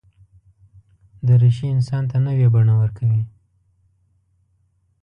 دریشي 1.27 1.67
انسان 1.75 2.03
ته 2.11 2.17
نوې 2.25 2.47
بڼه 2.55 2.73
ورکوي. 2.81 3.21